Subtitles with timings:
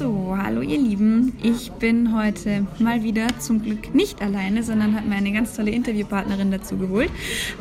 [0.00, 1.34] So, hallo ihr Lieben.
[1.42, 5.72] Ich bin heute mal wieder zum Glück nicht alleine, sondern habe mir eine ganz tolle
[5.72, 7.10] Interviewpartnerin dazu geholt.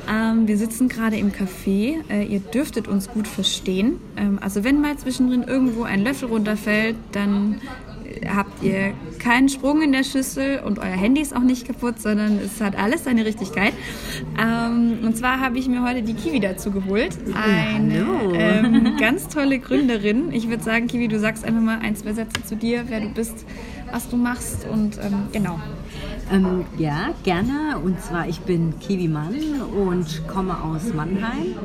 [0.10, 1.98] Ähm, wir sitzen gerade im Café.
[2.10, 4.00] Äh, ihr dürftet uns gut verstehen.
[4.16, 7.60] Ähm, also wenn mal zwischendrin irgendwo ein Löffel runterfällt, dann
[8.28, 12.40] habt ihr keinen Sprung in der Schüssel und euer Handy ist auch nicht kaputt, sondern
[12.40, 13.74] es hat alles seine Richtigkeit.
[14.40, 17.18] Ähm, und zwar habe ich mir heute die Kiwi dazu geholt.
[17.34, 20.32] Eine ähm, ganz tolle Gründerin.
[20.32, 23.10] Ich würde sagen, Kiwi, du sagst einfach mal ein, zwei Sätze zu dir, wer du
[23.10, 23.46] bist,
[23.92, 25.60] was du machst und ähm, genau.
[26.32, 27.80] Ähm, ja, gerne.
[27.84, 29.36] Und zwar, ich bin Kiwi Mann
[29.76, 31.56] und komme aus Mannheim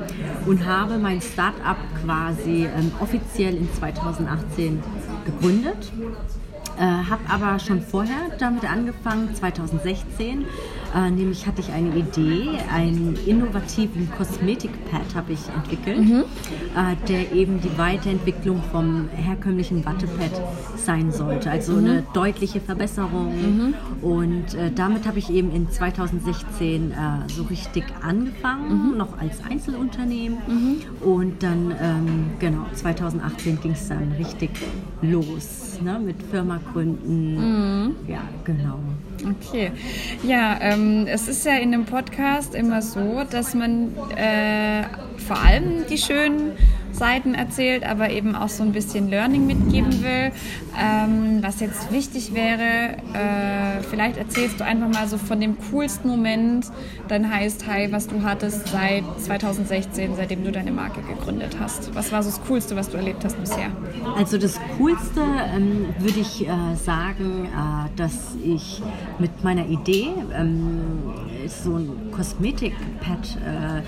[0.46, 4.82] und habe mein Start-up quasi ähm, offiziell in 2018
[5.26, 5.92] gegründet.
[6.78, 10.46] Äh, habe aber schon vorher damit angefangen, 2016.
[10.94, 16.24] Äh, nämlich hatte ich eine Idee, einen innovativen Kosmetikpad habe ich entwickelt, mhm.
[16.76, 20.30] äh, der eben die Weiterentwicklung vom herkömmlichen Wattepad
[20.76, 21.50] sein sollte.
[21.50, 21.78] Also mhm.
[21.78, 23.34] eine deutliche Verbesserung.
[23.34, 23.74] Mhm.
[24.02, 26.94] Und äh, damit habe ich eben in 2016 äh,
[27.28, 28.96] so richtig angefangen, mhm.
[28.96, 30.38] noch als Einzelunternehmen.
[30.46, 30.76] Mhm.
[31.00, 34.50] Und dann, ähm, genau, 2018 ging es dann richtig
[35.02, 37.34] los ne, mit Firma gründen.
[37.86, 37.96] Mhm.
[38.06, 38.78] Ja, genau.
[39.24, 39.72] Okay.
[40.22, 44.84] Ja, ähm, es ist ja in dem Podcast immer so, dass man äh,
[45.16, 46.52] vor allem die schönen
[46.94, 50.32] Seiten erzählt, aber eben auch so ein bisschen Learning mitgeben will.
[50.80, 56.08] Ähm, was jetzt wichtig wäre, äh, vielleicht erzählst du einfach mal so von dem coolsten
[56.08, 56.66] Moment,
[57.08, 61.94] dann heißt Hi, was du hattest seit 2016, seitdem du deine Marke gegründet hast.
[61.94, 63.70] Was war so das Coolste, was du erlebt hast bisher?
[64.16, 65.20] Also das Coolste
[65.54, 68.82] ähm, würde ich äh, sagen, äh, dass ich
[69.18, 70.80] mit meiner Idee ähm,
[71.46, 73.82] so ein Kosmetikpad äh,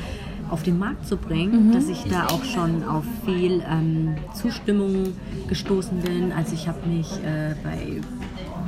[0.51, 1.73] auf den Markt zu bringen, mhm.
[1.73, 5.13] dass ich da auch schon auf viel ähm, Zustimmung
[5.49, 6.33] gestoßen bin.
[6.33, 8.01] Also ich habe mich äh, bei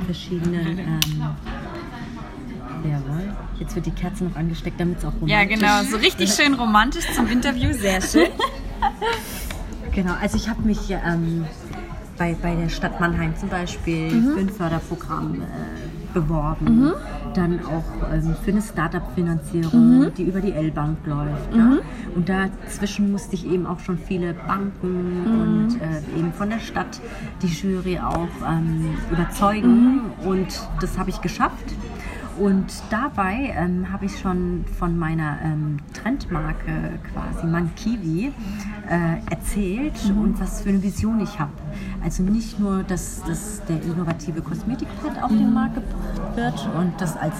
[0.05, 0.99] verschiedenen ähm,
[2.83, 3.35] Jawohl.
[3.59, 5.83] Jetzt wird die Kerze noch angesteckt, damit es auch romantisch Ja, genau.
[5.89, 7.73] So richtig schön romantisch zum Interview.
[7.73, 8.29] Sehr schön.
[9.93, 10.13] genau.
[10.21, 11.45] Also ich habe mich ähm,
[12.17, 14.33] bei, bei der Stadt Mannheim zum Beispiel mhm.
[14.33, 16.85] für ein Förderprogramm äh, beworben.
[16.85, 16.93] Mhm
[17.33, 20.13] dann auch ähm, für eine Startup-Finanzierung, mhm.
[20.15, 21.53] die über die L-Bank läuft.
[21.53, 21.59] Mhm.
[21.59, 21.77] Ja?
[22.15, 25.41] Und dazwischen musste ich eben auch schon viele Banken mhm.
[25.41, 26.99] und äh, eben von der Stadt
[27.41, 29.95] die Jury auch ähm, überzeugen.
[30.21, 30.27] Mhm.
[30.27, 31.73] Und das habe ich geschafft.
[32.39, 38.31] Und dabei ähm, habe ich schon von meiner ähm, Trendmarke quasi Mankiwi
[38.89, 40.21] äh, erzählt mhm.
[40.21, 41.51] und was für eine Vision ich habe.
[42.03, 45.37] Also nicht nur, dass, dass der innovative Kosmetikpad auf mhm.
[45.37, 47.35] den Markt gebracht wird und das als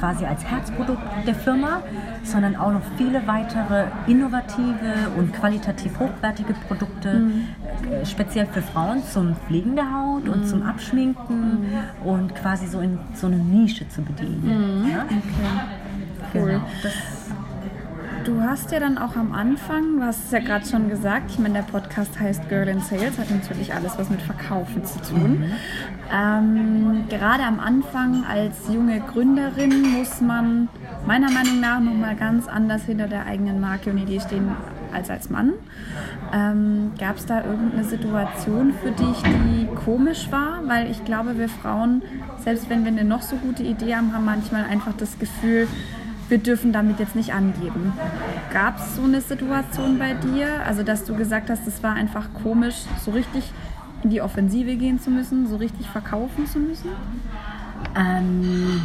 [0.00, 1.82] quasi als Herzprodukt der Firma,
[2.24, 7.48] sondern auch noch viele weitere innovative und qualitativ hochwertige Produkte, mhm.
[7.90, 10.32] äh, speziell für Frauen zum Pflegen der Haut mhm.
[10.32, 12.08] und zum Abschminken mhm.
[12.08, 14.84] und quasi so in so eine Nische zu bedienen.
[14.84, 14.90] Mhm.
[14.90, 15.04] Ja?
[15.04, 15.20] Okay.
[16.32, 16.48] Cool.
[16.50, 16.64] Genau.
[18.24, 21.38] Du hast ja dann auch am Anfang, du hast es ja gerade schon gesagt, ich
[21.38, 25.40] meine, der Podcast heißt Girl in Sales, hat natürlich alles was mit Verkaufen zu tun.
[25.40, 25.52] Mhm.
[26.12, 30.68] Ähm, gerade am Anfang als junge Gründerin muss man
[31.06, 34.50] meiner Meinung nach nochmal ganz anders hinter der eigenen Marke und Idee stehen
[34.92, 35.54] als als Mann.
[36.34, 40.60] Ähm, Gab es da irgendeine Situation für dich, die komisch war?
[40.66, 42.02] Weil ich glaube, wir Frauen,
[42.38, 45.68] selbst wenn wir eine noch so gute Idee haben, haben manchmal einfach das Gefühl,
[46.30, 47.92] wir dürfen damit jetzt nicht angeben.
[48.52, 50.64] Gab es so eine Situation bei dir?
[50.64, 53.44] Also, dass du gesagt hast, es war einfach komisch, so richtig
[54.02, 56.90] in die Offensive gehen zu müssen, so richtig verkaufen zu müssen?
[57.96, 58.80] Ähm,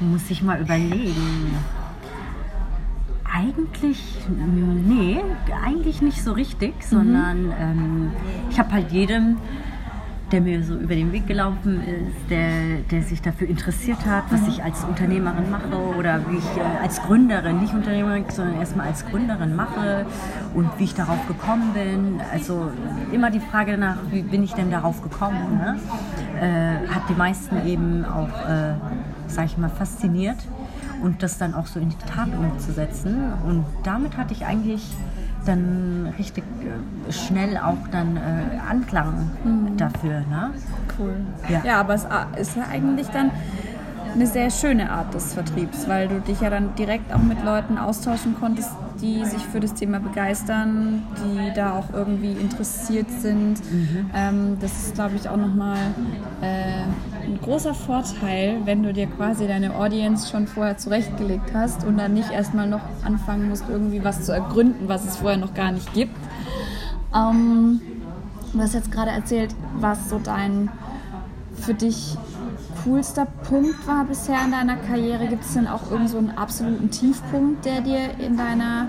[0.00, 1.56] muss ich mal überlegen.
[3.24, 5.20] Eigentlich, nee,
[5.64, 7.54] eigentlich nicht so richtig, sondern mhm.
[7.58, 8.10] ähm,
[8.50, 9.36] ich habe halt jedem
[10.32, 14.46] der mir so über den Weg gelaufen ist, der, der sich dafür interessiert hat, was
[14.48, 19.06] ich als Unternehmerin mache oder wie ich äh, als Gründerin, nicht Unternehmerin, sondern erstmal als
[19.06, 20.06] Gründerin mache
[20.54, 22.20] und wie ich darauf gekommen bin.
[22.32, 22.72] Also
[23.12, 25.78] immer die Frage danach, wie bin ich denn darauf gekommen, ne?
[26.40, 28.74] äh, hat die meisten eben auch, äh,
[29.28, 30.38] sag ich mal, fasziniert
[31.02, 33.32] und das dann auch so in die Tat umzusetzen.
[33.46, 34.82] Und damit hatte ich eigentlich
[35.46, 39.76] dann richtig äh, schnell auch dann äh, Anklang mhm.
[39.76, 40.20] dafür.
[40.20, 40.50] Ne?
[40.98, 41.16] Cool.
[41.48, 41.62] Ja.
[41.64, 42.06] ja, aber es
[42.38, 43.30] ist ja eigentlich dann
[44.14, 47.76] eine sehr schöne Art des Vertriebs, weil du dich ja dann direkt auch mit Leuten
[47.76, 48.70] austauschen konntest,
[49.00, 53.58] die sich für das Thema begeistern, die da auch irgendwie interessiert sind.
[53.70, 54.10] Mhm.
[54.14, 55.76] Ähm, das ist, glaube ich, auch nochmal
[56.40, 56.84] äh,
[57.26, 62.14] ein großer Vorteil, wenn du dir quasi deine Audience schon vorher zurechtgelegt hast und dann
[62.14, 65.92] nicht erstmal noch anfangen musst, irgendwie was zu ergründen, was es vorher noch gar nicht
[65.92, 66.16] gibt.
[67.14, 67.80] Ähm,
[68.56, 70.70] Du hast jetzt gerade erzählt, was so dein
[71.60, 72.16] für dich
[72.82, 75.26] coolster Punkt war bisher in deiner Karriere.
[75.26, 78.88] Gibt es denn auch irgend so einen absoluten Tiefpunkt, der dir in deiner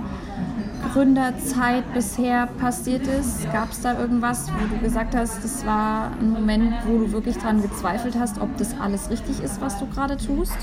[0.98, 3.48] Gründerzeit bisher passiert ist?
[3.52, 7.38] Gab es da irgendwas, wo du gesagt hast, das war ein Moment, wo du wirklich
[7.38, 10.58] daran gezweifelt hast, ob das alles richtig ist, was du gerade tust?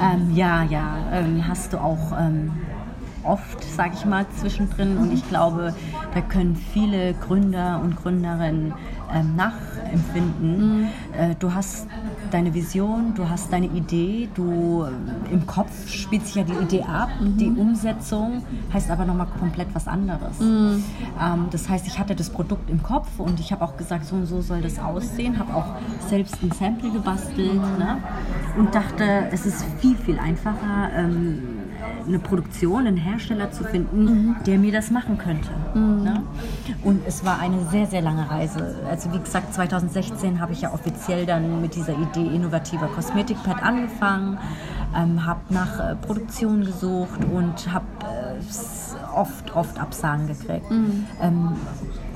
[0.00, 2.52] Ähm, ja, ja, ähm, hast du auch ähm,
[3.22, 4.96] oft, sage ich mal, zwischendrin.
[4.96, 5.74] Und ich glaube,
[6.14, 8.72] da können viele Gründer und Gründerinnen
[9.12, 10.80] ähm, nachempfinden.
[10.80, 10.88] Mhm.
[11.18, 11.86] Äh, du hast
[12.30, 16.82] deine Vision, du hast deine Idee, du äh, im Kopf spielt sich ja die Idee
[16.82, 17.36] ab, mhm.
[17.36, 18.42] die Umsetzung
[18.72, 20.38] heißt aber nochmal komplett was anderes.
[20.40, 20.84] Mhm.
[21.20, 24.16] Ähm, das heißt, ich hatte das Produkt im Kopf und ich habe auch gesagt, so
[24.16, 25.66] und so soll das aussehen, habe auch
[26.08, 27.98] selbst ein Sample gebastelt ne?
[28.58, 30.90] und dachte, es ist viel, viel einfacher.
[30.94, 31.59] Ähm,
[32.10, 34.36] eine Produktion, einen Hersteller zu finden, mhm.
[34.46, 35.48] der mir das machen könnte.
[35.74, 36.02] Mhm.
[36.02, 36.22] Ne?
[36.82, 38.76] Und es war eine sehr, sehr lange Reise.
[38.88, 44.38] Also wie gesagt, 2016 habe ich ja offiziell dann mit dieser Idee innovativer Kosmetikpad angefangen,
[44.96, 50.70] ähm, habe nach äh, Produktion gesucht und habe äh, oft, oft Absagen gekriegt.
[50.70, 51.06] Mhm.
[51.20, 51.52] Ähm,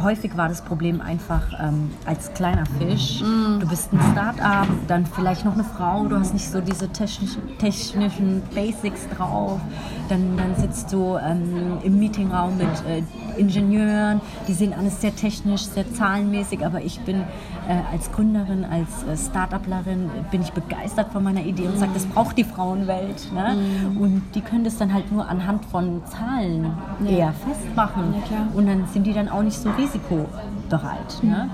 [0.03, 3.23] häufig war das Problem einfach ähm, als kleiner Fisch.
[3.23, 3.61] Mm.
[3.61, 7.43] Du bist ein Start-up, dann vielleicht noch eine Frau, du hast nicht so diese technischen,
[7.59, 9.61] technischen Basics drauf.
[10.09, 13.03] Dann, dann sitzt du ähm, im Meetingraum mit äh,
[13.39, 17.23] Ingenieuren, die sehen alles sehr technisch, sehr zahlenmäßig, aber ich bin
[17.69, 22.07] äh, als Gründerin, als äh, Start-uplerin, bin ich begeistert von meiner Idee und sage, das
[22.07, 23.33] braucht die Frauenwelt.
[23.33, 23.57] Ne?
[23.57, 23.97] Mm.
[23.97, 27.11] Und die können das dann halt nur anhand von Zahlen ja.
[27.11, 28.15] eher festmachen.
[28.31, 31.23] Ja, und dann sind die dann auch nicht so riesig risikobereit.
[31.23, 31.51] Ne?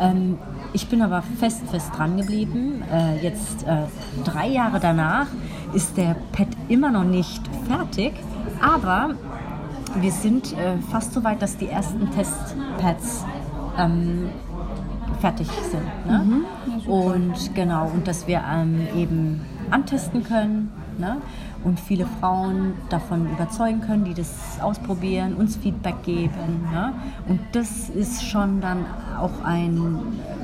[0.00, 0.38] Ähm,
[0.72, 2.82] ich bin aber fest, fest dran geblieben.
[2.92, 3.84] Äh, jetzt äh,
[4.24, 5.26] drei Jahre danach
[5.72, 8.14] ist der Pad immer noch nicht fertig,
[8.60, 9.14] aber
[10.00, 13.24] wir sind äh, fast so weit, dass die ersten Testpads
[13.78, 14.28] ähm,
[15.20, 16.06] fertig sind.
[16.06, 16.24] Ne?
[16.24, 19.40] Mhm, und genau, und dass wir ähm, eben
[19.70, 20.72] antesten können.
[20.98, 21.18] Ne?
[21.68, 26.66] Und viele Frauen davon überzeugen können, die das ausprobieren, uns Feedback geben.
[26.72, 26.94] Ne?
[27.28, 28.86] Und das ist schon dann
[29.20, 29.98] auch ein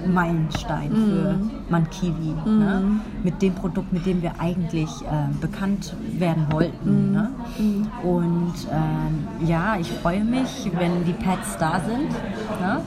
[0.06, 0.94] Meilenstein mm.
[0.94, 1.38] für
[1.70, 2.34] Mankiwi.
[2.44, 2.58] Mm.
[2.58, 2.82] Ne?
[3.22, 7.10] Mit dem Produkt, mit dem wir eigentlich äh, bekannt werden wollten.
[7.10, 7.12] Mm.
[7.12, 7.30] Ne?
[8.02, 12.10] Und ähm, ja, ich freue mich, wenn die Pads da sind.
[12.60, 12.82] Ne?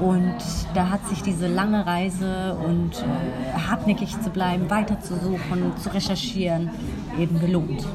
[0.00, 0.34] Und
[0.74, 6.70] da hat sich diese lange Reise und äh, hartnäckig zu bleiben, weiterzusuchen, zu recherchieren,
[7.18, 7.86] eben gelohnt.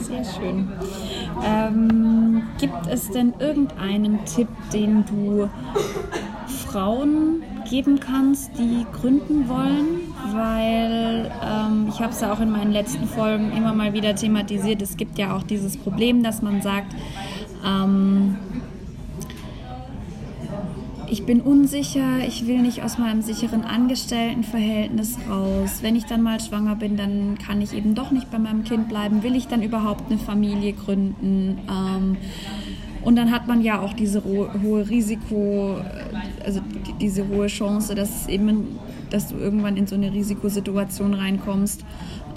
[0.00, 0.68] Sehr schön.
[1.44, 5.48] Ähm, gibt es denn irgendeinen Tipp, den du
[6.66, 10.00] Frauen geben kannst, die gründen wollen?
[10.32, 14.82] Weil ähm, ich habe es ja auch in meinen letzten Folgen immer mal wieder thematisiert.
[14.82, 16.94] Es gibt ja auch dieses Problem, dass man sagt,
[17.64, 18.36] ähm,
[21.10, 25.78] ich bin unsicher, ich will nicht aus meinem sicheren Angestelltenverhältnis raus.
[25.82, 28.88] Wenn ich dann mal schwanger bin, dann kann ich eben doch nicht bei meinem Kind
[28.88, 29.22] bleiben.
[29.22, 31.58] Will ich dann überhaupt eine Familie gründen?
[31.68, 32.16] Ähm,
[33.02, 35.76] und dann hat man ja auch diese hohe Risiko,
[36.44, 36.60] also
[37.00, 38.78] diese hohe Chance, dass eben,
[39.10, 41.84] dass du irgendwann in so eine Risikosituation reinkommst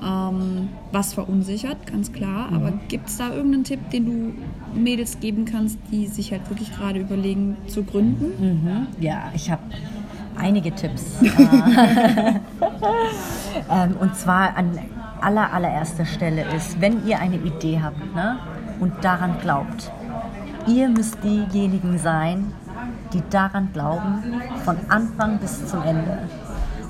[0.03, 2.50] ähm, was verunsichert, ganz klar.
[2.50, 2.56] Mhm.
[2.56, 4.33] Aber gibt es da irgendeinen Tipp, den du
[4.80, 8.31] Mädels geben kannst, die sich halt wirklich gerade überlegen zu gründen?
[8.39, 8.88] Mhm.
[9.00, 9.62] Ja, ich habe
[10.38, 11.03] einige Tipps.
[13.69, 14.80] ähm, und zwar an
[15.21, 18.40] aller, allererster Stelle ist, wenn ihr eine Idee habt ne,
[18.80, 19.92] und daran glaubt,
[20.68, 22.54] ihr müsst diejenigen sein,
[23.14, 24.23] die daran glauben,
[24.64, 26.19] von Anfang bis zum Ende.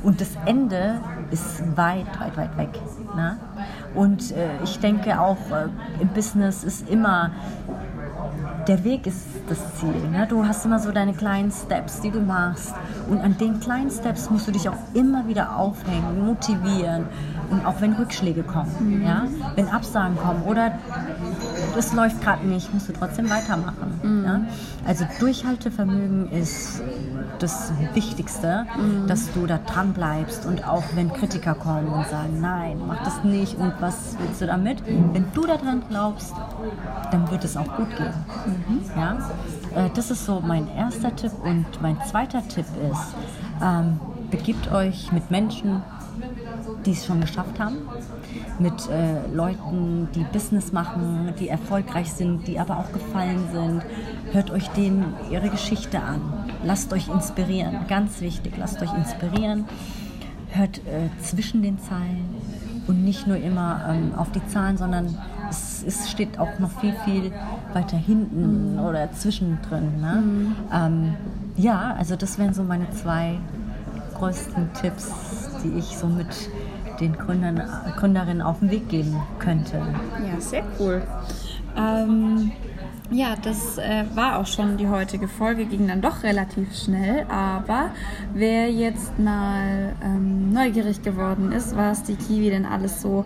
[0.04, 2.70] Und das Ende ist weit, weit, weit weg.
[3.16, 3.38] Ne?
[3.96, 5.68] Und äh, ich denke auch äh,
[6.02, 7.32] im Business ist immer
[8.68, 10.10] der Weg ist das Ziel.
[10.12, 10.28] Ne?
[10.30, 12.74] Du hast immer so deine kleinen Steps, die du machst.
[13.10, 17.06] Und an den kleinen Steps musst du dich auch immer wieder aufhängen, motivieren.
[17.50, 19.06] Und auch wenn Rückschläge kommen, mhm.
[19.06, 19.24] ja?
[19.56, 20.74] wenn Absagen kommen oder
[21.78, 24.00] es läuft gerade nicht, musst du trotzdem weitermachen.
[24.04, 24.26] Mhm.
[24.26, 24.42] Ja?
[24.86, 26.82] Also Durchhaltevermögen ist
[27.40, 29.08] das Wichtigste, mhm.
[29.08, 33.24] dass du da dran bleibst und auch wenn Kritiker kommen und sagen, nein, mach das
[33.24, 34.84] nicht und was willst du damit?
[34.86, 36.34] Wenn du daran glaubst,
[37.12, 38.14] dann wird es auch gut gehen.
[38.46, 38.82] Mhm.
[38.96, 39.18] Ja?
[39.76, 43.16] Äh, das ist so mein erster Tipp und mein zweiter Tipp ist,
[43.64, 44.00] ähm,
[44.30, 45.84] begibt euch mit Menschen,
[46.86, 47.78] die es schon geschafft haben,
[48.60, 53.84] mit äh, Leuten, die Business machen, die erfolgreich sind, die aber auch gefallen sind.
[54.32, 56.22] Hört euch denen ihre Geschichte an.
[56.64, 57.86] Lasst euch inspirieren.
[57.88, 59.66] Ganz wichtig, lasst euch inspirieren.
[60.50, 62.36] Hört äh, zwischen den Zeilen
[62.88, 65.18] und nicht nur immer ähm, auf die Zahlen, sondern
[65.50, 67.32] es, es, steht auch noch viel, viel
[67.74, 68.80] weiter hinten mhm.
[68.80, 70.02] oder zwischendrin.
[70.02, 70.22] Ne?
[70.22, 70.56] Mhm.
[70.74, 71.14] Ähm,
[71.58, 73.38] ja, also das wären so meine zwei
[74.18, 75.10] größten Tipps,
[75.64, 76.50] die ich so mit
[77.00, 77.62] den Gründern,
[77.98, 79.78] Gründerinnen auf den Weg geben könnte.
[79.78, 81.02] Ja, sehr cool.
[81.76, 82.52] Ähm,
[83.12, 87.92] ja, das äh, war auch schon die heutige Folge, ging dann doch relativ schnell, aber
[88.34, 93.26] wer jetzt mal ähm, neugierig geworden ist, was die Kiwi denn alles so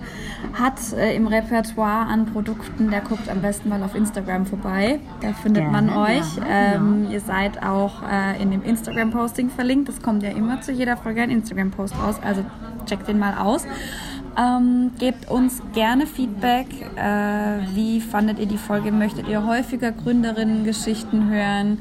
[0.53, 4.99] hat äh, im Repertoire an Produkten, der guckt am besten mal auf Instagram vorbei.
[5.21, 6.37] Da findet Gerne, man euch.
[6.37, 7.11] Ja, ähm, ja.
[7.11, 9.87] Ihr seid auch äh, in dem Instagram-Posting verlinkt.
[9.87, 12.43] Das kommt ja immer zu jeder Folge ein Instagram-Post raus, also
[12.85, 13.65] checkt den mal aus.
[14.37, 16.67] Ähm, gebt uns gerne Feedback.
[16.97, 18.91] Äh, wie fandet ihr die Folge?
[18.91, 21.77] Möchtet ihr häufiger Gründerinnen-Geschichten hören?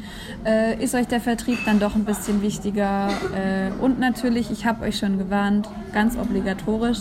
[0.46, 3.08] Äh, ist euch der Vertrieb dann doch ein bisschen wichtiger?
[3.34, 7.00] Äh, und natürlich, ich habe euch schon gewarnt, ganz obligatorisch.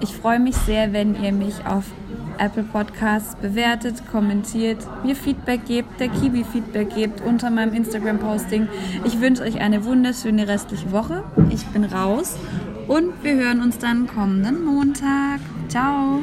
[0.00, 1.84] Ich freue mich sehr, wenn ihr mich auf
[2.38, 8.68] Apple Podcasts bewertet, kommentiert, mir Feedback gebt, der Kiwi Feedback gebt unter meinem Instagram-Posting.
[9.04, 11.22] Ich wünsche euch eine wunderschöne restliche Woche.
[11.50, 12.36] Ich bin raus
[12.86, 15.40] und wir hören uns dann kommenden Montag.
[15.68, 16.22] Ciao!